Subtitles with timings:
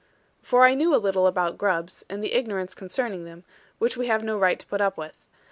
[0.41, 3.43] For I knew a little about grubs, and the ignorance concerning them,
[3.77, 5.13] which we have no right to put up with.